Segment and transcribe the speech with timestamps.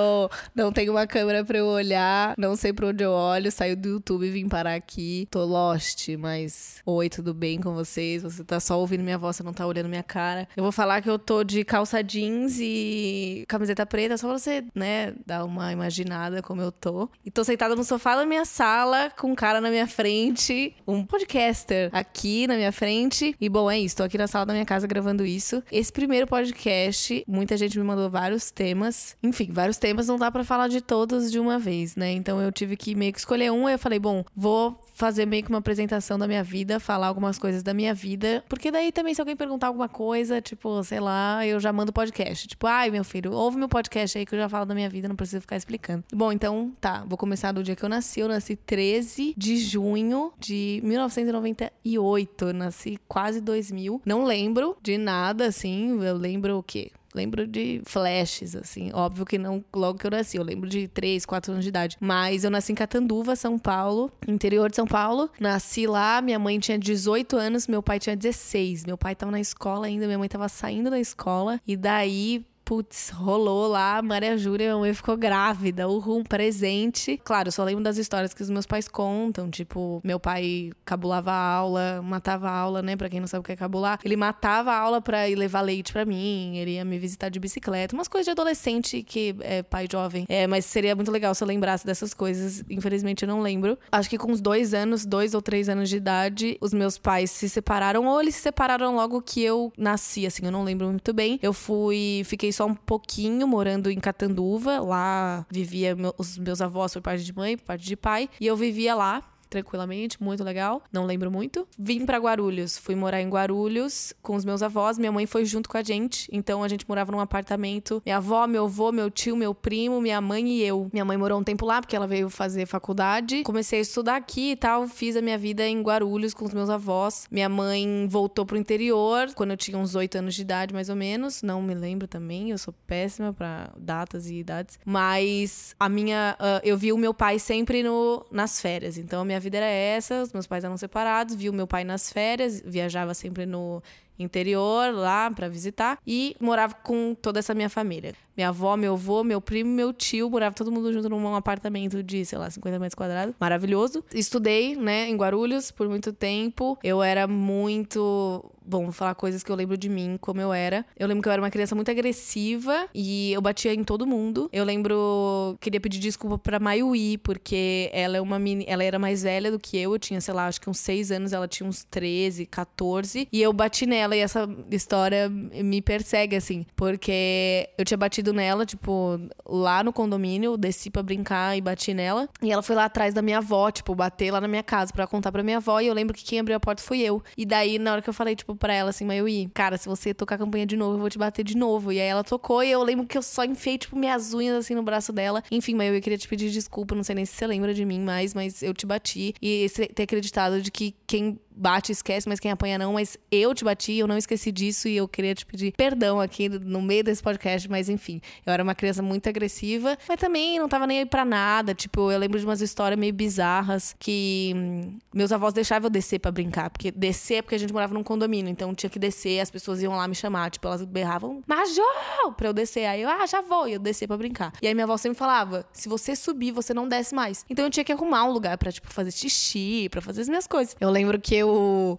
[0.56, 3.90] Não tem uma câmera pra eu olhar, não sei pra onde eu olho, saio do
[3.90, 5.28] YouTube e vim parar aqui.
[5.30, 8.24] Tô lost, mas oi, tudo bem com vocês?
[8.24, 10.48] Você tá só ouvindo minha voz, você não tá olhando minha cara.
[10.56, 14.64] Eu vou falar que eu tô de calça jeans e camiseta preta, só pra você,
[14.74, 17.10] né, dar uma imaginada como eu tô.
[17.26, 21.06] E tô sentada no sofá da minha sala, com um cara na minha frente, um
[21.06, 23.36] podcaster aqui na minha frente.
[23.42, 25.62] E bom, é isso, tô aqui na sala da minha casa gravando isso.
[25.70, 29.18] Esse primeiro podcast, muita gente me mandou vários temas.
[29.24, 32.12] Enfim, vários temas, não dá para falar de todos de uma vez, né?
[32.12, 33.68] Então eu tive que meio que escolher um.
[33.68, 37.64] Eu falei, bom, vou fazer meio que uma apresentação da minha vida, falar algumas coisas
[37.64, 38.44] da minha vida.
[38.48, 42.48] Porque daí também, se alguém perguntar alguma coisa, tipo, sei lá, eu já mando podcast.
[42.48, 45.08] Tipo, ai, meu filho, ouve meu podcast aí que eu já falo da minha vida,
[45.08, 46.04] não preciso ficar explicando.
[46.14, 48.20] Bom, então, tá, vou começar do dia que eu nasci.
[48.20, 52.46] Eu nasci 13 de junho de 1998.
[52.46, 54.04] Eu nasci quase 2000.
[54.06, 56.00] Não lembro de nada, assim.
[56.04, 56.92] Eu lembro o quê?
[57.14, 58.92] Lembro de flashes, assim.
[58.94, 60.38] Óbvio que não logo que eu nasci.
[60.38, 61.98] Eu lembro de 3, 4 anos de idade.
[62.00, 65.30] Mas eu nasci em Catanduva, São Paulo, interior de São Paulo.
[65.40, 68.86] Nasci lá, minha mãe tinha 18 anos, meu pai tinha 16.
[68.86, 71.60] Meu pai tava na escola ainda, minha mãe tava saindo da escola.
[71.68, 77.20] E daí putz, rolou lá, Maria Júlia, minha mãe ficou grávida, o rum presente.
[77.24, 81.54] Claro, só lembro das histórias que os meus pais contam, tipo, meu pai cabulava a
[81.56, 84.00] aula, matava a aula, né, pra quem não sabe o que é cabular.
[84.04, 87.40] Ele matava a aula pra ir levar leite pra mim, ele ia me visitar de
[87.40, 90.26] bicicleta, umas coisas de adolescente que é pai jovem.
[90.30, 93.78] É, mas seria muito legal se eu lembrasse dessas coisas, infelizmente eu não lembro.
[93.92, 97.30] Acho que com uns dois anos, dois ou três anos de idade, os meus pais
[97.32, 101.14] se separaram, ou eles se separaram logo que eu nasci, assim, eu não lembro muito
[101.14, 101.40] bem.
[101.42, 104.80] Eu fui, fiquei só um pouquinho morando em Catanduva.
[104.80, 108.30] Lá vivia meu, os meus avós por parte de mãe, por parte de pai.
[108.40, 110.82] E eu vivia lá tranquilamente, muito legal.
[110.92, 111.68] Não lembro muito.
[111.78, 114.98] Vim para Guarulhos, fui morar em Guarulhos com os meus avós.
[114.98, 118.02] Minha mãe foi junto com a gente, então a gente morava num apartamento.
[118.04, 120.90] Minha avó, meu avô, meu tio, meu primo, minha mãe e eu.
[120.92, 123.44] Minha mãe morou um tempo lá porque ela veio fazer faculdade.
[123.44, 126.70] Comecei a estudar aqui e tal, fiz a minha vida em Guarulhos com os meus
[126.70, 127.28] avós.
[127.30, 130.96] Minha mãe voltou pro interior quando eu tinha uns oito anos de idade, mais ou
[130.96, 131.44] menos.
[131.44, 134.80] Não me lembro também, eu sou péssima para datas e idades.
[134.84, 138.98] Mas a minha, uh, eu vi o meu pai sempre no, nas férias.
[138.98, 141.84] Então a minha vida era essa, os meus pais eram separados, vi o meu pai
[141.84, 143.82] nas férias, viajava sempre no
[144.18, 148.14] interior lá para visitar e morava com toda essa minha família.
[148.36, 152.26] Minha avó, meu avô, meu primo, meu tio, morava todo mundo junto num apartamento de,
[152.26, 153.36] sei lá, 50 metros quadrados.
[153.40, 154.04] Maravilhoso.
[154.14, 156.78] Estudei, né, em Guarulhos por muito tempo.
[156.84, 158.44] Eu era muito.
[158.66, 160.86] Bom, vou falar coisas que eu lembro de mim, como eu era.
[160.98, 164.50] Eu lembro que eu era uma criança muito agressiva e eu batia em todo mundo.
[164.52, 165.58] Eu lembro.
[165.60, 169.60] Queria pedir desculpa pra Mayui, porque ela é uma mini, ela era mais velha do
[169.60, 169.94] que eu.
[169.94, 173.28] Eu tinha, sei lá, acho que uns 6 anos, ela tinha uns 13, 14.
[173.32, 178.66] E eu bati nela e essa história me persegue, assim, porque eu tinha batido nela,
[178.66, 182.30] tipo, lá no condomínio, desci pra brincar e bati nela.
[182.42, 185.06] E ela foi lá atrás da minha avó, tipo, bater lá na minha casa pra
[185.06, 185.80] contar pra minha avó.
[185.80, 187.22] E eu lembro que quem abriu a porta fui eu.
[187.38, 190.14] E daí, na hora que eu falei, tipo, pra ela assim, Mayui, cara, se você
[190.14, 191.92] tocar a campanha de novo, eu vou te bater de novo.
[191.92, 194.76] E aí ela tocou e eu lembro que eu só enfiei, tipo, minhas unhas assim
[194.76, 195.44] no braço dela.
[195.52, 198.02] Enfim, Mayui, eu queria te pedir desculpa, não sei nem se você lembra de mim
[198.02, 199.34] mais, mas eu te bati.
[199.42, 202.94] E ter acreditado de que quem bate esquece, mas quem apanha não.
[202.94, 206.50] Mas eu te bati, eu não esqueci disso e eu queria te pedir perdão aqui
[206.50, 207.70] no meio desse podcast.
[207.70, 211.26] Mas enfim, eu era uma criança muito agressiva, mas também não tava nem aí pra
[211.26, 211.74] nada.
[211.74, 216.20] Tipo, eu lembro de umas histórias meio bizarras que hum, meus avós deixavam eu descer
[216.20, 216.70] para brincar.
[216.70, 219.82] Porque descer é porque a gente morava num condomínio, então tinha que descer, as pessoas
[219.82, 220.50] iam lá me chamar.
[220.50, 222.34] Tipo, elas berravam, Major!
[222.38, 222.86] pra eu descer.
[222.86, 223.68] Aí eu, ah, já vou.
[223.68, 224.54] E eu descer pra brincar.
[224.62, 227.46] E aí minha avó sempre falava: se você subir, você não desce mais.
[227.50, 230.48] Então eu tinha que arrumar um lugar para tipo, fazer xixi, para fazer as minhas
[230.48, 230.76] coisas.
[230.80, 231.43] Eu lembro que eu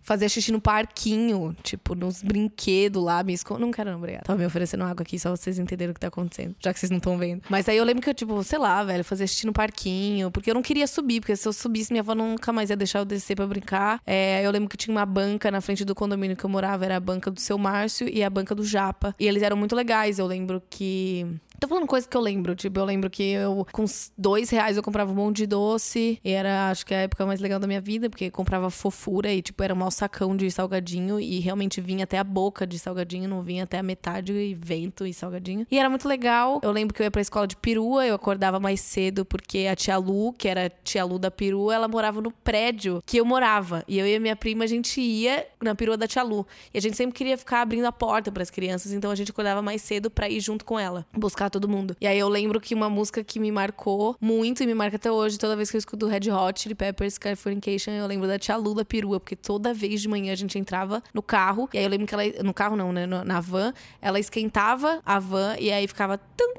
[0.03, 3.35] fazia xixi no parquinho, tipo, nos brinquedos lá, me.
[3.59, 4.25] Não quero, não, obrigada.
[4.25, 6.55] Tava me oferecendo água aqui, só vocês entenderem o que tá acontecendo.
[6.61, 7.43] Já que vocês não estão vendo.
[7.49, 10.51] Mas aí eu lembro que eu, tipo, sei lá, velho, fazia xixi no parquinho, porque
[10.51, 13.05] eu não queria subir, porque se eu subisse, minha avó nunca mais ia deixar eu
[13.05, 14.01] descer pra brincar.
[14.07, 16.97] É, eu lembro que tinha uma banca na frente do condomínio que eu morava, era
[16.97, 19.15] a banca do seu Márcio e a banca do Japa.
[19.19, 20.19] E eles eram muito legais.
[20.19, 21.27] Eu lembro que
[21.65, 22.55] Tô falando coisa que eu lembro.
[22.55, 23.87] Tipo, eu lembro que eu, com
[24.19, 26.21] dois reais, eu comprava um monte de doce.
[26.23, 29.41] E era, acho que a época mais legal da minha vida, porque comprava fofura e,
[29.41, 31.19] tipo, era um sacão de salgadinho.
[31.19, 35.07] E realmente vinha até a boca de salgadinho, não vinha até a metade e vento
[35.07, 35.67] e salgadinho.
[35.71, 36.61] E era muito legal.
[36.63, 39.75] Eu lembro que eu ia pra escola de perua, eu acordava mais cedo, porque a
[39.75, 43.83] tia Lu, que era tia Lu da perua, ela morava no prédio que eu morava.
[43.89, 46.47] E eu e a minha prima, a gente ia na perua da tia Lu.
[46.75, 49.31] E a gente sempre queria ficar abrindo a porta para as crianças, então a gente
[49.31, 51.97] acordava mais cedo para ir junto com ela, buscar todo mundo.
[52.01, 55.11] E aí eu lembro que uma música que me marcou muito e me marca até
[55.11, 58.57] hoje, toda vez que eu escuto Red Hot Chili Peppers Californication, eu lembro da tia
[58.57, 61.85] Lu da perua, porque toda vez de manhã a gente entrava no carro, e aí
[61.85, 63.73] eu lembro que ela, no carro não, né, na van,
[64.03, 66.55] ela esquentava a van e aí ficava tum,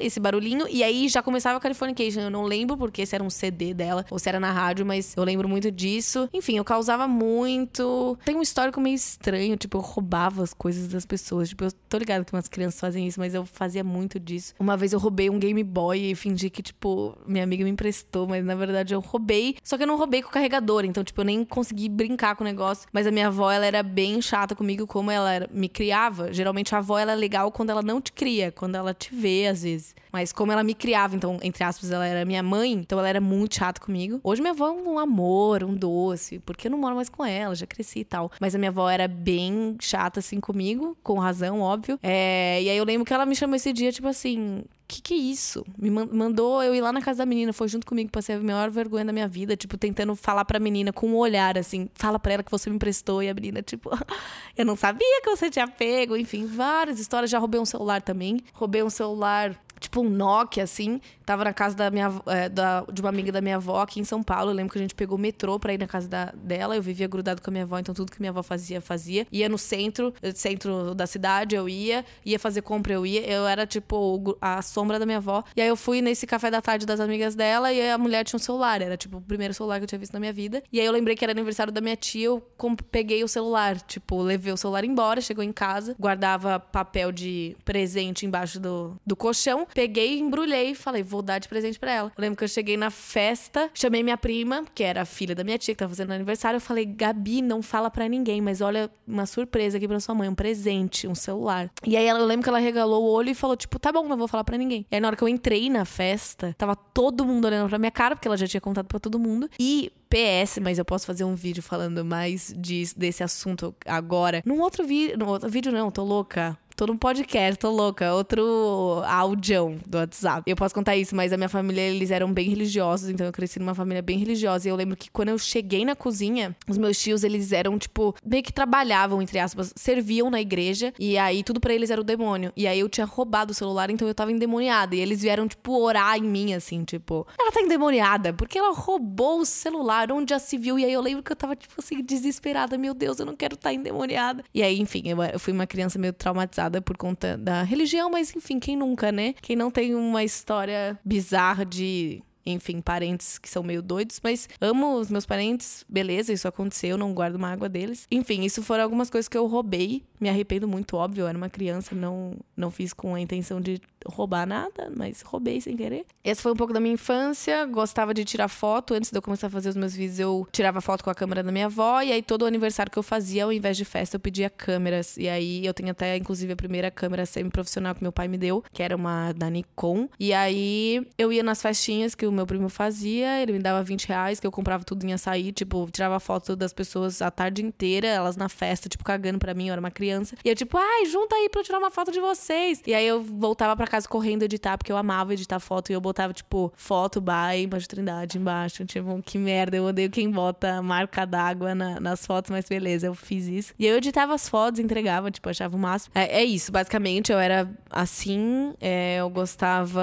[0.00, 0.66] esse barulhinho.
[0.68, 2.20] E aí já começava a Californication.
[2.20, 5.14] Eu não lembro porque se era um CD dela ou se era na rádio, mas
[5.16, 6.28] eu lembro muito disso.
[6.32, 8.18] Enfim, eu causava muito.
[8.24, 11.48] Tem um histórico meio estranho, tipo, eu roubava as coisas das pessoas.
[11.50, 14.54] Tipo, eu tô ligado que umas crianças fazem isso, mas eu fazia muito disso.
[14.58, 18.26] Uma vez eu roubei um Game Boy e fingi que, tipo, minha amiga me emprestou,
[18.26, 19.56] mas na verdade eu roubei.
[19.62, 22.44] Só que eu não roubei com o carregador, então, tipo, eu nem consegui brincar com
[22.44, 22.88] o negócio.
[22.92, 26.32] Mas a minha avó, ela era bem chata comigo, como ela me criava.
[26.32, 29.46] Geralmente a avó, ela é legal quando ela não te cria, quando ela te vê,
[29.46, 29.69] às vezes.
[30.12, 33.20] Mas como ela me criava, então, entre aspas, ela era minha mãe, então ela era
[33.20, 34.20] muito chata comigo.
[34.22, 37.54] Hoje minha avó é um amor, um doce, porque eu não moro mais com ela,
[37.54, 38.30] já cresci e tal.
[38.40, 41.98] Mas a minha avó era bem chata, assim, comigo, com razão, óbvio.
[42.02, 45.14] É, e aí eu lembro que ela me chamou esse dia, tipo assim, que que
[45.14, 45.64] é isso?
[45.78, 48.70] Me mandou eu ir lá na casa da menina, foi junto comigo, passei a maior
[48.70, 52.32] vergonha da minha vida, tipo, tentando falar pra menina com um olhar, assim, fala pra
[52.32, 53.88] ela que você me emprestou, e a menina, tipo,
[54.58, 58.40] eu não sabia que você tinha pego, enfim, várias histórias, já roubei um celular também,
[58.52, 59.56] roubei um celular
[59.90, 61.00] tipo um Nokia, assim.
[61.26, 64.04] Tava na casa da minha, é, da, de uma amiga da minha avó aqui em
[64.04, 64.50] São Paulo.
[64.50, 66.76] Eu lembro que a gente pegou metrô pra ir na casa da, dela.
[66.76, 69.26] Eu vivia grudado com a minha avó, então tudo que minha avó fazia, fazia.
[69.30, 72.04] Ia no centro, centro da cidade, eu ia.
[72.24, 73.20] Ia fazer compra, eu ia.
[73.22, 75.44] Eu era, tipo, a sombra da minha avó.
[75.56, 78.36] E aí eu fui nesse café da tarde das amigas dela e a mulher tinha
[78.36, 78.80] um celular.
[78.80, 80.62] Era, tipo, o primeiro celular que eu tinha visto na minha vida.
[80.72, 82.42] E aí eu lembrei que era aniversário da minha tia, eu
[82.90, 83.80] peguei o celular.
[83.80, 89.16] Tipo, levei o celular embora, chegou em casa, guardava papel de presente embaixo do, do
[89.16, 92.12] colchão peguei, embrulhei e falei, vou dar de presente para ela.
[92.14, 95.42] Eu lembro que eu cheguei na festa, chamei minha prima, que era a filha da
[95.42, 96.58] minha tia, que tava fazendo aniversário.
[96.58, 100.28] Eu falei, Gabi, não fala para ninguém, mas olha, uma surpresa aqui pra sua mãe,
[100.28, 101.70] um presente, um celular.
[101.86, 104.18] E aí eu lembro que ela regalou o olho e falou, tipo, tá bom, não
[104.18, 104.84] vou falar para ninguém.
[104.90, 107.90] E aí na hora que eu entrei na festa, tava todo mundo olhando pra minha
[107.90, 109.48] cara, porque ela já tinha contado para todo mundo.
[109.58, 114.42] E PS, mas eu posso fazer um vídeo falando mais disso, desse assunto agora.
[114.44, 115.16] Num outro vídeo.
[115.24, 116.58] Outro vídeo, não, tô louca.
[116.80, 118.14] Tô num podcast, tô louca.
[118.14, 120.50] Outro áudio do WhatsApp.
[120.50, 123.58] Eu posso contar isso, mas a minha família, eles eram bem religiosos, então eu cresci
[123.58, 124.66] numa família bem religiosa.
[124.66, 128.14] E eu lembro que quando eu cheguei na cozinha, os meus tios, eles eram, tipo,
[128.24, 130.90] meio que trabalhavam, entre aspas, serviam na igreja.
[130.98, 132.50] E aí tudo para eles era o demônio.
[132.56, 134.96] E aí eu tinha roubado o celular, então eu tava endemoniada.
[134.96, 139.40] E eles vieram, tipo, orar em mim, assim, tipo, ela tá endemoniada, porque ela roubou
[139.40, 140.78] o celular, onde já se viu.
[140.78, 142.78] E aí eu lembro que eu tava, tipo assim, desesperada.
[142.78, 144.42] Meu Deus, eu não quero estar tá endemoniada.
[144.54, 148.58] E aí, enfim, eu fui uma criança meio traumatizada por conta da religião, mas enfim,
[148.60, 149.34] quem nunca, né?
[149.40, 154.96] Quem não tem uma história bizarra de enfim, parentes que são meio doidos, mas amo
[154.96, 158.06] os meus parentes, beleza, isso aconteceu, não guardo mágoa deles.
[158.10, 160.02] Enfim, isso foram algumas coisas que eu roubei.
[160.20, 163.80] Me arrependo muito, óbvio, eu era uma criança, não, não fiz com a intenção de
[164.06, 166.04] roubar nada, mas roubei sem querer.
[166.24, 167.66] Esse foi um pouco da minha infância.
[167.66, 168.94] Gostava de tirar foto.
[168.94, 171.42] Antes de eu começar a fazer os meus vídeos, eu tirava foto com a câmera
[171.42, 172.00] da minha avó.
[172.00, 175.16] E aí, todo o aniversário que eu fazia, ao invés de festa, eu pedia câmeras.
[175.16, 178.62] E aí, eu tenho até, inclusive, a primeira câmera semi-profissional que meu pai me deu,
[178.72, 180.08] que era uma da Nikon.
[180.18, 184.06] E aí, eu ia nas festinhas que o meu primo fazia, ele me dava 20
[184.06, 185.52] reais, que eu comprava tudo em açaí.
[185.52, 189.68] Tipo, tirava foto das pessoas a tarde inteira, elas na festa, tipo, cagando pra mim.
[189.68, 190.09] Eu era uma criança.
[190.44, 192.82] E eu, tipo, ai, junta aí pra eu tirar uma foto de vocês.
[192.86, 196.00] E aí, eu voltava pra casa correndo editar, porque eu amava editar foto e eu
[196.00, 198.84] botava, tipo, foto by Baixo Trindade embaixo.
[198.84, 203.14] Tipo, que merda, eu odeio quem bota marca d'água na, nas fotos, mas beleza, eu
[203.14, 203.74] fiz isso.
[203.78, 206.12] E eu editava as fotos, entregava, tipo, achava o máximo.
[206.14, 210.00] É, é isso, basicamente, eu era assim, é, eu gostava.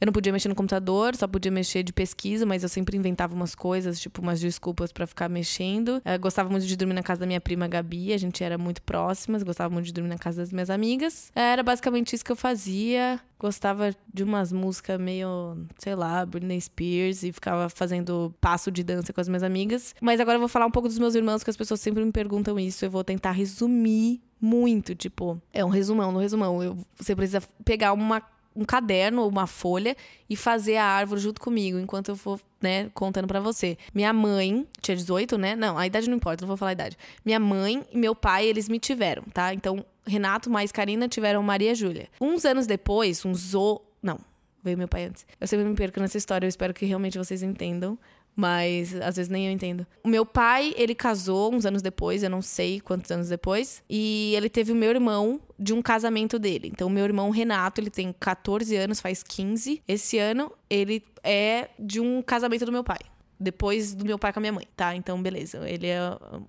[0.00, 3.34] Eu não podia mexer no computador, só podia mexer de pesquisa, mas eu sempre inventava
[3.34, 6.00] umas coisas, tipo, umas desculpas para ficar mexendo.
[6.04, 8.82] Eu gostava muito de dormir na casa da minha prima Gabi, a gente era muito
[9.24, 11.30] próximas, gostava muito de dormir na casa das minhas amigas.
[11.34, 17.22] Era basicamente isso que eu fazia gostava de umas músicas meio, sei lá, Britney Spears
[17.22, 19.94] e ficava fazendo passo de dança com as minhas amigas.
[20.00, 22.10] Mas agora eu vou falar um pouco dos meus irmãos, que as pessoas sempre me
[22.10, 22.86] perguntam isso.
[22.86, 26.62] Eu vou tentar resumir muito, tipo, é um resumão no resumão.
[26.62, 28.22] Eu, você precisa pegar uma
[28.54, 29.96] um caderno, uma folha
[30.28, 33.76] e fazer a árvore junto comigo, enquanto eu for, né, contando para você.
[33.94, 35.56] Minha mãe, tinha 18, né?
[35.56, 36.96] Não, a idade não importa, não vou falar a idade.
[37.24, 39.52] Minha mãe e meu pai, eles me tiveram, tá?
[39.52, 42.08] Então, Renato mais Karina tiveram Maria Júlia.
[42.20, 43.80] Uns anos depois, uns o...
[44.02, 44.18] Não,
[44.62, 45.26] veio meu pai antes.
[45.40, 47.98] Eu sempre me perco nessa história, eu espero que realmente vocês entendam.
[48.36, 49.86] Mas às vezes nem eu entendo.
[50.02, 53.82] O meu pai, ele casou uns anos depois, eu não sei quantos anos depois.
[53.88, 56.68] E ele teve o meu irmão de um casamento dele.
[56.72, 59.82] Então, o meu irmão Renato, ele tem 14 anos, faz 15.
[59.86, 62.98] Esse ano, ele é de um casamento do meu pai.
[63.38, 64.94] Depois do meu pai com a minha mãe, tá?
[64.94, 65.68] Então, beleza.
[65.68, 66.00] Ele é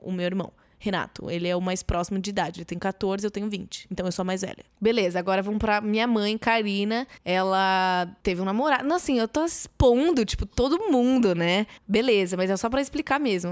[0.02, 0.52] o meu irmão.
[0.78, 2.60] Renato, ele é o mais próximo de idade.
[2.60, 3.88] Ele tem 14, eu tenho 20.
[3.92, 4.64] Então eu sou a mais velha.
[4.80, 7.08] Beleza, agora vamos pra minha mãe, Karina.
[7.24, 8.88] Ela teve um namorado.
[8.88, 11.66] Não, assim, eu tô expondo, tipo, todo mundo, né?
[11.88, 13.52] Beleza, mas é só para explicar mesmo.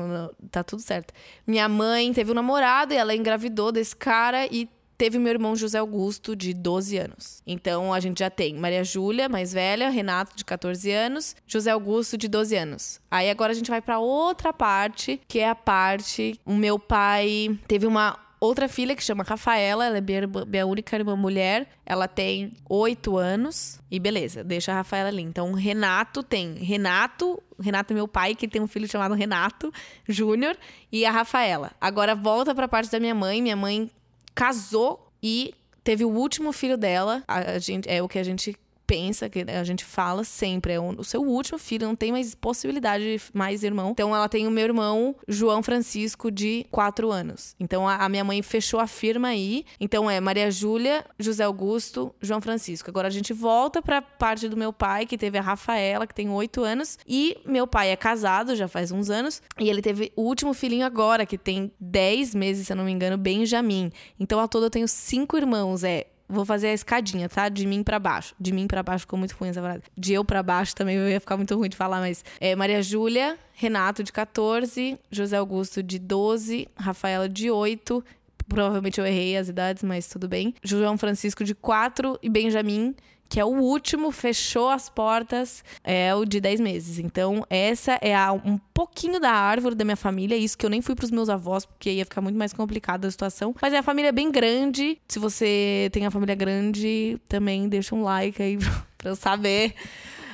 [0.52, 1.14] Tá tudo certo.
[1.48, 5.78] Minha mãe teve um namorado e ela engravidou desse cara e teve meu irmão José
[5.78, 7.42] Augusto, de 12 anos.
[7.46, 12.18] Então a gente já tem Maria Júlia, mais velha, Renato, de 14 anos, José Augusto,
[12.18, 13.02] de 12 anos.
[13.10, 16.40] Aí agora a gente vai para outra parte, que é a parte.
[16.46, 21.16] O meu pai teve uma outra filha que chama Rafaela, ela é minha, única irmã
[21.16, 21.68] mulher.
[21.86, 23.80] Ela tem oito anos.
[23.90, 25.22] E beleza, deixa a Rafaela ali.
[25.22, 29.72] Então, Renato tem Renato, Renato é meu pai, que tem um filho chamado Renato
[30.08, 30.58] Júnior,
[30.92, 31.72] e a Rafaela.
[31.80, 33.42] Agora volta pra parte da minha mãe.
[33.42, 33.90] Minha mãe
[34.34, 37.24] casou e teve o último filho dela.
[37.28, 38.56] A gente, é o que a gente
[38.94, 43.04] pensa, que a gente fala sempre, é o seu último filho, não tem mais possibilidade
[43.04, 43.90] de mais irmão.
[43.90, 47.56] Então ela tem o meu irmão, João Francisco, de 4 anos.
[47.60, 49.66] Então a, a minha mãe fechou a firma aí.
[49.80, 52.88] Então é Maria Júlia, José Augusto, João Francisco.
[52.88, 56.30] Agora a gente volta pra parte do meu pai, que teve a Rafaela, que tem
[56.30, 57.00] 8 anos.
[57.08, 59.42] E meu pai é casado, já faz uns anos.
[59.60, 62.92] E ele teve o último filhinho agora, que tem 10 meses, se eu não me
[62.92, 63.92] engano, Benjamin.
[64.20, 65.84] Então ao todo eu tenho cinco irmãos.
[65.84, 67.48] É Vou fazer a escadinha, tá?
[67.48, 68.34] De mim para baixo.
[68.40, 69.84] De mim para baixo ficou muito ruim essa frase.
[69.96, 73.38] De eu para baixo também ia ficar muito ruim de falar, mas é Maria Júlia,
[73.54, 78.04] Renato de 14, José Augusto de 12, Rafaela de 8.
[78.48, 80.54] Provavelmente eu errei as idades, mas tudo bem.
[80.64, 82.96] João Francisco de 4 e Benjamin
[83.30, 87.00] que é o último, fechou as portas, é o de 10 meses.
[87.00, 90.82] Então, essa é a, um pouquinho da árvore da minha família, isso que eu nem
[90.82, 93.56] fui pros meus avós, porque ia ficar muito mais complicada a situação.
[93.62, 95.00] Mas é a família bem grande.
[95.08, 98.58] Se você tem a família grande, também deixa um like aí
[98.98, 99.76] pra eu saber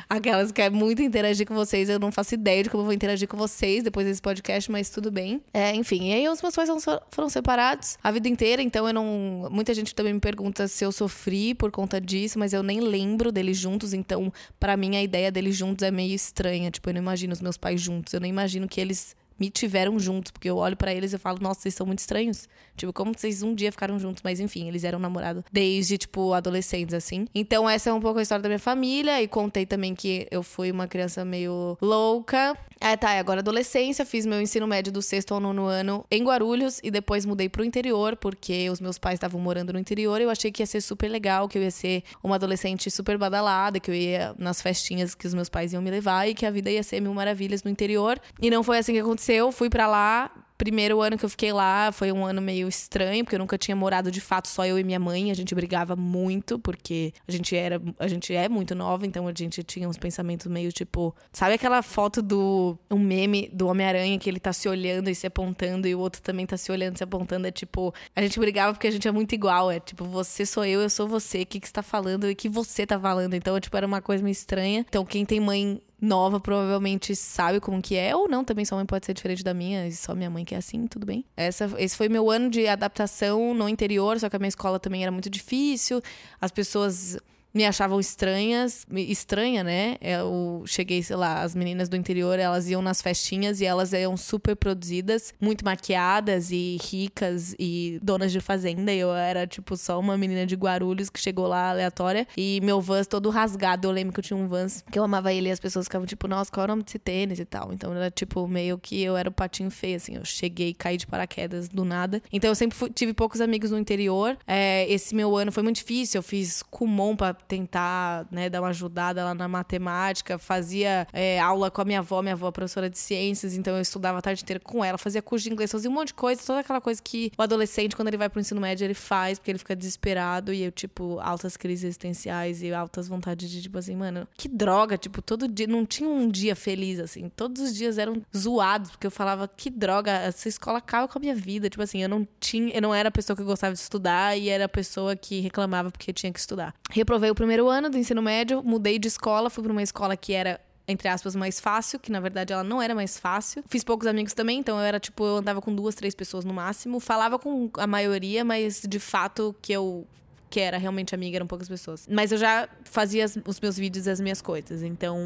[0.10, 1.88] Aquelas que querem muito interagir com vocês.
[1.88, 4.90] Eu não faço ideia de como eu vou interagir com vocês depois desse podcast, mas
[4.90, 5.40] tudo bem.
[5.54, 6.70] É, enfim, e aí os meus pais
[7.12, 9.48] foram separados a vida inteira, então eu não.
[9.52, 13.32] Muita gente também me pergunta se eu sofri por conta disso, mas eu nem lembro
[13.32, 16.72] deles juntos, então para mim a ideia deles juntos é meio estranha.
[16.72, 18.12] Tipo, eu não imagino os meus pais juntos.
[18.12, 21.40] Eu não imagino que eles me tiveram juntos, porque eu olho para eles e falo,
[21.42, 22.48] nossa, vocês são muito estranhos.
[22.76, 26.94] Tipo, como vocês um dia ficaram juntos, mas enfim, eles eram namorados desde, tipo, adolescentes,
[26.94, 27.28] assim.
[27.34, 29.22] Então, essa é um pouco a história da minha família.
[29.22, 32.58] E contei também que eu fui uma criança meio louca.
[32.82, 36.80] É, tá, agora adolescência, fiz meu ensino médio do sexto ao nono ano em Guarulhos
[36.82, 40.22] e depois mudei pro interior, porque os meus pais estavam morando no interior.
[40.22, 43.82] Eu achei que ia ser super legal, que eu ia ser uma adolescente super badalada,
[43.82, 46.52] que eu ia nas festinhas que os meus pais iam me levar e que a
[46.52, 48.20] vida ia ser mil maravilhas no interior.
[48.42, 50.32] E não foi assim que aconteceu aconteceu, fui para lá.
[50.58, 53.74] Primeiro ano que eu fiquei lá foi um ano meio estranho, porque eu nunca tinha
[53.74, 55.32] morado de fato só eu e minha mãe.
[55.32, 59.34] A gente brigava muito, porque a gente era, a gente é muito nova, então a
[59.34, 64.30] gente tinha uns pensamentos meio tipo, sabe aquela foto do um meme do Homem-Aranha que
[64.30, 66.98] ele tá se olhando e se apontando e o outro também tá se olhando e
[66.98, 70.04] se apontando, é tipo, a gente brigava porque a gente é muito igual, é tipo,
[70.04, 72.86] você sou eu, eu sou você, o que que você tá falando e que você
[72.86, 73.34] tá falando.
[73.34, 74.86] Então, tipo, era uma coisa meio estranha.
[74.90, 78.86] Então, quem tem mãe nova provavelmente sabe como que é, ou não, também sua mãe
[78.86, 81.26] pode ser diferente da minha, e só minha mãe que é assim, tudo bem.
[81.36, 85.04] Essa, esse foi meu ano de adaptação no interior, só que a minha escola também
[85.04, 86.02] era muito difícil,
[86.40, 87.18] as pessoas
[87.54, 89.96] me achavam estranhas, estranha, né?
[90.02, 94.16] Eu cheguei, sei lá, as meninas do interior, elas iam nas festinhas e elas eram
[94.16, 98.94] super produzidas, muito maquiadas e ricas e donas de fazenda.
[98.94, 102.28] Eu era, tipo, só uma menina de Guarulhos que chegou lá aleatória.
[102.38, 103.88] E meu Vans todo rasgado.
[103.88, 106.06] Eu lembro que eu tinha um Vans que eu amava ele e as pessoas ficavam,
[106.06, 107.74] tipo, nossa, qual é o nome desse tênis e tal.
[107.74, 110.16] Então era, tipo, meio que eu era o patinho feio, assim.
[110.16, 112.22] Eu cheguei caí de paraquedas do nada.
[112.32, 114.38] Então eu sempre fui, tive poucos amigos no interior.
[114.46, 116.20] É, esse meu ano foi muito difícil.
[116.20, 121.72] Eu fiz Kumon pra tentar né, dar uma ajudada lá na matemática, fazia é, aula
[121.72, 124.44] com a minha avó, minha avó é professora de ciências, então eu estudava a tarde
[124.44, 127.02] inteira com ela, fazia curso de inglês, fazia um monte de coisa, toda aquela coisa
[127.02, 130.54] que o adolescente, quando ele vai pro ensino médio, ele faz, porque ele fica desesperado.
[130.54, 134.98] E eu, tipo, altas crises existenciais e altas vontades de, tipo assim, mano, que droga,
[134.98, 139.08] tipo, todo dia, não tinha um dia feliz, assim, todos os dias eram zoados, porque
[139.08, 142.28] eu falava, que droga, essa escola acaba com a minha vida, tipo assim, eu não
[142.40, 145.40] tinha, eu não era a pessoa que gostava de estudar e era a pessoa que
[145.40, 146.74] reclamava porque tinha que estudar.
[146.90, 150.34] Reprovei o primeiro ano do ensino médio, mudei de escola, fui para uma escola que
[150.34, 153.64] era entre aspas, mais fácil, que na verdade ela não era mais fácil.
[153.70, 156.52] Fiz poucos amigos também, então eu era tipo, eu andava com duas, três pessoas no
[156.52, 157.00] máximo.
[157.00, 160.08] Falava com a maioria, mas de fato que eu
[160.50, 162.08] que era realmente amiga, eram poucas pessoas.
[162.10, 164.82] Mas eu já fazia os meus vídeos e as minhas coisas.
[164.82, 165.18] Então,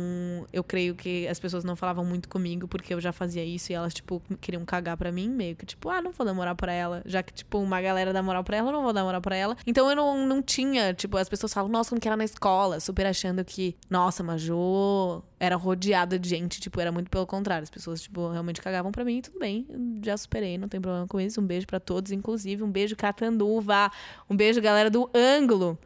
[0.51, 3.75] eu creio que as pessoas não falavam muito comigo porque eu já fazia isso e
[3.75, 6.73] elas, tipo, queriam cagar pra mim, meio que, tipo, ah, não vou dar moral pra
[6.73, 7.01] ela.
[7.05, 9.35] Já que, tipo, uma galera dá moral pra ela, eu não vou dar moral pra
[9.35, 9.55] ela.
[9.65, 12.79] Então, eu não, não tinha, tipo, as pessoas falam, nossa, como que era na escola,
[12.79, 17.63] super achando que, nossa, Majô era rodeada de gente, tipo, era muito pelo contrário.
[17.63, 19.67] As pessoas, tipo, realmente cagavam pra mim, tudo bem,
[20.01, 21.41] já superei, não tem problema com isso.
[21.41, 23.91] Um beijo para todos, inclusive, um beijo Catanduva,
[24.29, 25.77] um beijo galera do ângulo.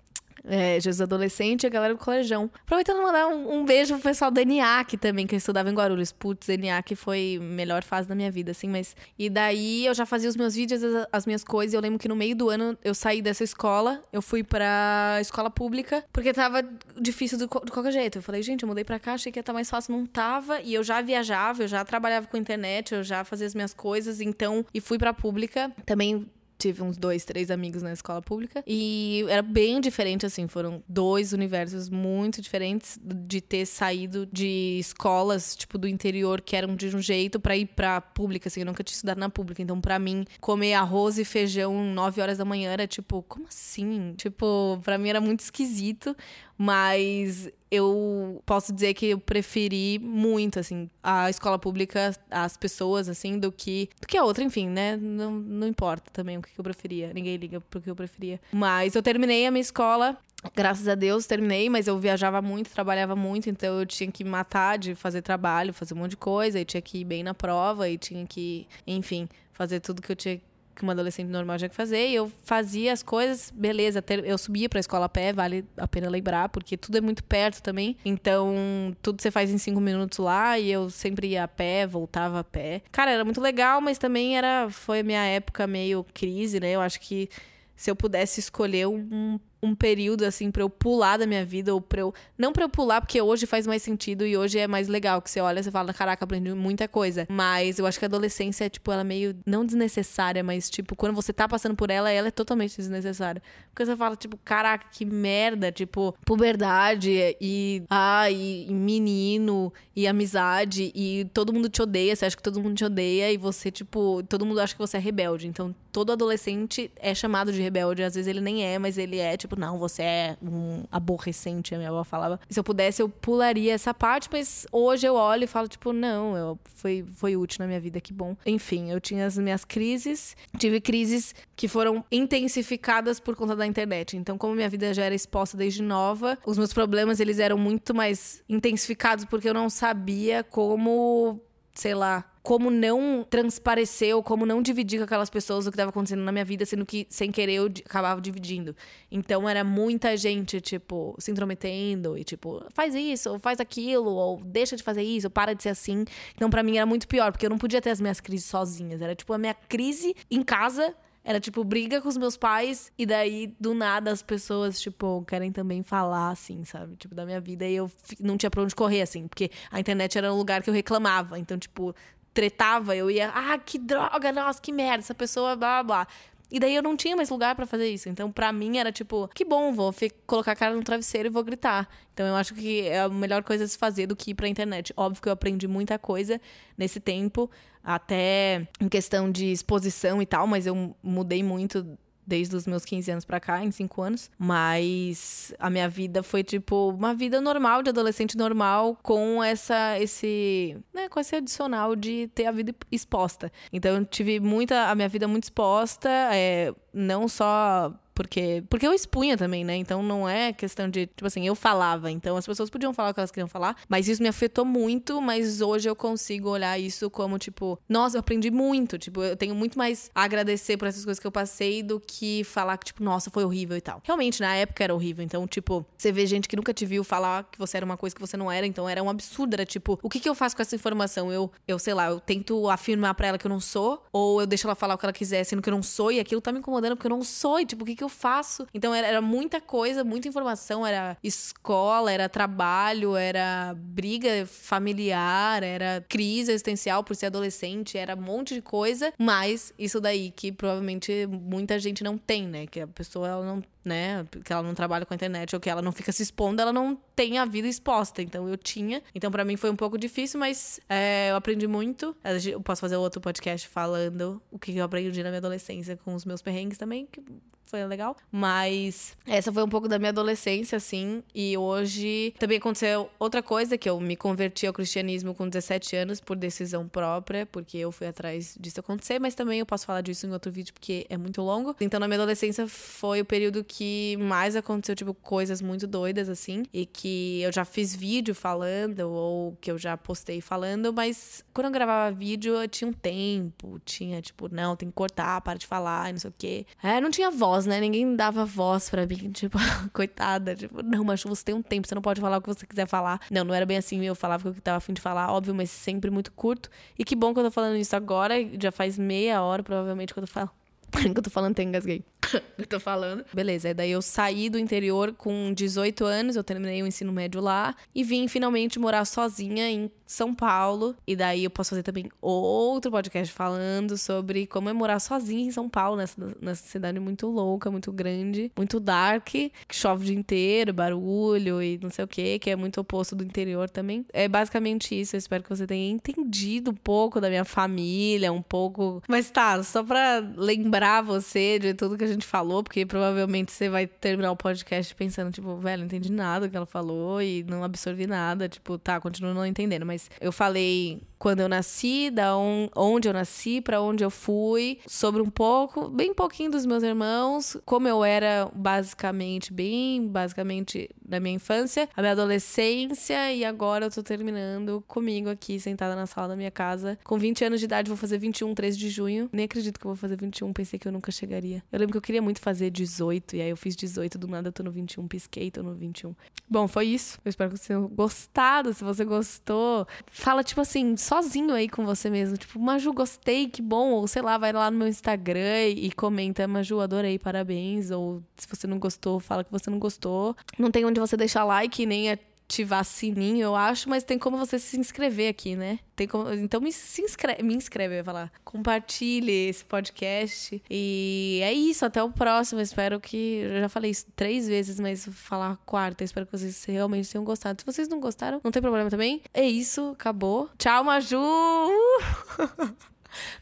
[0.48, 2.50] É, Jesus Adolescente e a galera do Colejão.
[2.64, 6.12] Aproveitando mandar um, um, beijo pro pessoal do ENIAC também, que eu estudava em Guarulhos.
[6.12, 8.96] Putz, ENIAC foi a melhor fase da minha vida, assim, mas...
[9.20, 12.08] E daí eu já fazia os meus vídeos, as, as minhas coisas, eu lembro que
[12.08, 16.64] no meio do ano eu saí dessa escola, eu fui pra escola pública, porque tava
[17.00, 18.20] difícil do, de qualquer jeito.
[18.20, 20.06] Eu falei, gente, eu mudei pra cá, achei que ia estar tá mais fácil, não
[20.06, 20.62] tava.
[20.62, 24.22] E eu já viajava, eu já trabalhava com internet, eu já fazia as minhas coisas,
[24.22, 24.66] então...
[24.74, 26.26] E fui pra pública, também
[26.58, 28.64] tive uns dois, três amigos na escola pública.
[28.66, 30.48] E era bem diferente, assim.
[30.48, 36.76] Foram dois universos muito diferentes de ter saído de escolas, tipo, do interior, que eram
[36.76, 38.62] de um jeito, para ir pra pública, assim.
[38.62, 39.62] Eu nunca tinha estudado na pública.
[39.62, 44.14] Então, para mim, comer arroz e feijão 9 horas da manhã era tipo, como assim?
[44.18, 46.16] Tipo, para mim era muito esquisito.
[46.58, 53.38] Mas eu posso dizer que eu preferi muito, assim, a escola pública, as pessoas, assim,
[53.38, 54.98] do que, do que a outra, enfim, né?
[54.98, 57.14] Não, não importa também o que eu preferia.
[57.14, 58.40] Ninguém liga pro que eu preferia.
[58.52, 60.18] Mas eu terminei a minha escola
[60.56, 64.78] Graças a Deus terminei, mas eu viajava muito, trabalhava muito, então eu tinha que matar
[64.78, 67.90] de fazer trabalho, fazer um monte de coisa, e tinha que ir bem na prova,
[67.90, 70.40] e tinha que, enfim, fazer tudo que eu tinha
[70.78, 72.08] que uma adolescente normal tinha que fazer.
[72.08, 74.04] E eu fazia as coisas, beleza.
[74.24, 77.62] Eu subia pra escola a pé, vale a pena lembrar, porque tudo é muito perto
[77.62, 77.98] também.
[78.06, 80.58] Então, tudo você faz em cinco minutos lá.
[80.58, 82.82] E eu sempre ia a pé, voltava a pé.
[82.92, 84.70] Cara, era muito legal, mas também era.
[84.70, 86.72] Foi a minha época meio crise, né?
[86.72, 87.30] Eu acho que
[87.76, 91.82] se eu pudesse escolher um um período assim para eu pular da minha vida ou
[91.82, 94.88] para eu não para eu pular porque hoje faz mais sentido e hoje é mais
[94.88, 97.26] legal que você olha e fala caraca aprendi muita coisa.
[97.30, 100.96] Mas eu acho que a adolescência é tipo ela é meio não desnecessária mas tipo
[100.96, 103.42] quando você tá passando por ela ela é totalmente desnecessária.
[103.70, 110.92] Porque você fala tipo caraca que merda tipo puberdade e ah e menino e amizade
[110.94, 114.22] e todo mundo te odeia você acha que todo mundo te odeia e você tipo
[114.24, 115.48] todo mundo acha que você é rebelde.
[115.48, 119.36] Então todo adolescente é chamado de rebelde às vezes ele nem é mas ele é
[119.36, 122.40] tipo, tipo, não, você é um aborrecente, a minha avó falava.
[122.50, 126.36] Se eu pudesse, eu pularia essa parte, mas hoje eu olho e falo, tipo, não,
[126.36, 128.36] eu, foi, foi útil na minha vida, que bom.
[128.46, 134.18] Enfim, eu tinha as minhas crises, tive crises que foram intensificadas por conta da internet.
[134.18, 137.96] Então, como minha vida já era exposta desde nova, os meus problemas, eles eram muito
[137.96, 141.40] mais intensificados porque eu não sabia como,
[141.74, 145.90] sei lá, como não transparecer ou como não dividir com aquelas pessoas o que estava
[145.90, 148.74] acontecendo na minha vida, sendo que sem querer eu acabava dividindo.
[149.12, 154.42] Então era muita gente, tipo, se intrometendo e tipo, faz isso, ou faz aquilo, ou
[154.42, 156.06] deixa de fazer isso, ou para de ser assim.
[156.36, 159.02] Então para mim era muito pior, porque eu não podia ter as minhas crises sozinhas.
[159.02, 160.96] Era tipo a minha crise em casa
[161.28, 165.52] era tipo briga com os meus pais e daí do nada as pessoas, tipo, querem
[165.52, 166.96] também falar assim, sabe?
[166.96, 170.18] Tipo, da minha vida e eu não tinha pra onde correr assim, porque a internet
[170.18, 171.38] era um lugar que eu reclamava.
[171.38, 171.94] Então, tipo,
[172.38, 176.08] tretava, eu ia, ah, que droga, nossa, que merda, essa pessoa, blá, blá, blá.
[176.52, 178.08] E daí eu não tinha mais lugar para fazer isso.
[178.08, 179.92] Então, para mim, era tipo, que bom, vou
[180.28, 181.90] colocar a cara no travesseiro e vou gritar.
[182.14, 184.48] Então, eu acho que é a melhor coisa a se fazer do que ir pra
[184.48, 184.94] internet.
[184.96, 186.40] Óbvio que eu aprendi muita coisa
[186.78, 187.50] nesse tempo,
[187.84, 193.10] até em questão de exposição e tal, mas eu mudei muito desde os meus 15
[193.12, 194.30] anos para cá, em 5 anos.
[194.38, 200.78] Mas a minha vida foi tipo uma vida normal, de adolescente normal, com essa esse,
[200.94, 203.52] né, com esse adicional de ter a vida exposta.
[203.72, 208.96] Então eu tive muita a minha vida muito exposta, é, não só porque, porque eu
[208.96, 209.76] expunha também, né?
[209.76, 212.10] Então não é questão de, tipo assim, eu falava.
[212.10, 215.22] Então as pessoas podiam falar o que elas queriam falar, mas isso me afetou muito.
[215.22, 218.98] Mas hoje eu consigo olhar isso como, tipo, nossa, eu aprendi muito.
[218.98, 222.44] Tipo, eu tenho muito mais a agradecer por essas coisas que eu passei do que
[222.44, 224.02] falar que, tipo, nossa, foi horrível e tal.
[224.04, 225.24] Realmente, na época era horrível.
[225.24, 228.16] Então, tipo, você vê gente que nunca te viu falar que você era uma coisa
[228.16, 228.66] que você não era.
[228.66, 229.54] Então era um absurdo.
[229.54, 231.32] Era tipo, o que, que eu faço com essa informação?
[231.32, 234.48] Eu, eu sei lá, eu tento afirmar para ela que eu não sou, ou eu
[234.48, 236.52] deixo ela falar o que ela quiser, sendo que eu não sou, e aquilo tá
[236.52, 237.60] me incomodando porque eu não sou.
[237.60, 238.68] E, tipo, o que, que eu faço?
[238.74, 246.06] Então era, era, muita coisa, muita informação, era escola, era trabalho, era briga familiar, era
[246.08, 251.28] crise existencial por ser adolescente, era um monte de coisa, mas isso daí que provavelmente
[251.28, 252.68] muita gente não tem, né?
[252.68, 254.26] Que a pessoa ela não né?
[254.44, 256.74] Que ela não trabalha com a internet ou que ela não fica se expondo, ela
[256.74, 258.22] não tem a vida exposta.
[258.22, 259.02] Então eu tinha.
[259.16, 262.16] Então para mim foi um pouco difícil, mas é, eu aprendi muito.
[262.46, 266.26] Eu posso fazer outro podcast falando o que eu aprendi na minha adolescência com os
[266.26, 267.24] meus perrengues também, que
[267.70, 268.16] foi legal.
[268.32, 271.22] Mas essa foi um pouco da minha adolescência, assim.
[271.36, 276.20] E hoje também aconteceu outra coisa, que eu me converti ao cristianismo com 17 anos
[276.20, 280.26] por decisão própria, porque eu fui atrás disso acontecer, mas também eu posso falar disso
[280.26, 281.76] em outro vídeo, porque é muito longo.
[281.80, 283.77] Então, na minha adolescência foi o período que
[284.20, 289.58] mais aconteceu, tipo, coisas muito doidas, assim, e que eu já fiz vídeo falando, ou
[289.62, 294.22] que eu já postei falando, mas quando eu gravava vídeo, eu tinha um tempo, tinha,
[294.22, 296.66] tipo, não, tem que cortar, para de falar, não sei o quê.
[296.82, 297.80] É, não tinha voz né?
[297.80, 299.58] Ninguém dava voz para mim, tipo,
[299.94, 302.66] coitada, tipo, não, mas você tem um tempo, você não pode falar o que você
[302.66, 303.20] quiser falar.
[303.30, 305.54] Não, não era bem assim, eu falava o que eu tava afim de falar, óbvio,
[305.54, 306.70] mas sempre muito curto.
[306.98, 310.20] E que bom que eu tô falando isso agora, já faz meia hora, provavelmente, que
[310.20, 310.52] eu falando.
[311.14, 312.04] que eu tô falando, tem engasguei.
[312.58, 313.26] eu tô falando.
[313.34, 317.76] Beleza, daí eu saí do interior com 18 anos, eu terminei o ensino médio lá
[317.94, 320.96] e vim finalmente morar sozinha em São Paulo.
[321.06, 325.52] E daí eu posso fazer também outro podcast falando sobre como é morar sozinha em
[325.52, 330.16] São Paulo, nessa, nessa cidade muito louca, muito grande, muito dark, que chove o dia
[330.16, 334.06] inteiro, barulho e não sei o que, que é muito oposto do interior também.
[334.14, 335.16] É basicamente isso.
[335.16, 339.02] Eu espero que você tenha entendido um pouco da minha família, um pouco.
[339.08, 343.52] Mas tá, só pra lembrar você de tudo que a gente gente falou, porque provavelmente
[343.52, 347.44] você vai terminar o podcast pensando, tipo, velho, não entendi nada que ela falou e
[347.44, 348.50] não absorvi nada.
[348.50, 349.86] Tipo, tá, continuo não entendendo.
[349.86, 354.80] Mas eu falei quando eu nasci, da on, onde eu nasci, para onde eu fui,
[354.88, 361.20] sobre um pouco, bem pouquinho dos meus irmãos, como eu era basicamente, bem basicamente na
[361.20, 366.30] minha infância, a minha adolescência e agora eu tô terminando comigo aqui, sentada na sala
[366.30, 366.98] da minha casa.
[367.04, 369.30] Com 20 anos de idade, vou fazer 21, 3 de junho.
[369.32, 371.64] Nem acredito que eu vou fazer 21, pensei que eu nunca chegaria.
[371.72, 374.50] Eu lembro que eu queria muito fazer 18, e aí eu fiz 18, do nada
[374.50, 376.14] eu tô no 21, pisquei, tô no 21.
[376.50, 377.20] Bom, foi isso.
[377.24, 378.74] Eu espero que você tenha gostado.
[378.74, 382.38] Se você gostou, fala tipo assim, sozinho aí com você mesmo.
[382.38, 383.92] Tipo, Maju, gostei, que bom.
[383.92, 387.92] Ou sei lá, vai lá no meu Instagram e comenta, Maju, adorei, parabéns.
[387.92, 390.36] Ou se você não gostou, fala que você não gostou.
[390.60, 394.38] Não tem onde você deixar like, nem é ativar sininho, eu acho, mas tem como
[394.38, 395.80] você se inscrever aqui, né?
[395.96, 398.32] Tem como, então me, se inscreve, me inscreve, falar.
[398.44, 400.62] Compartilhe esse podcast.
[400.70, 402.62] E é isso, até o próximo.
[402.62, 403.42] Espero que.
[403.44, 406.04] Eu já falei isso três vezes, mas vou falar a quarta.
[406.04, 407.60] Espero que vocês realmente tenham gostado.
[407.60, 409.22] Se vocês não gostaram, não tem problema também.
[409.34, 410.50] É isso, acabou.
[410.58, 411.20] Tchau, Maju!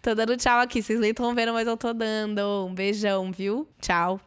[0.02, 0.82] tô dando tchau aqui.
[0.82, 2.66] Vocês nem estão vendo, mas eu tô dando.
[2.66, 3.68] Um beijão, viu?
[3.80, 4.20] Tchau.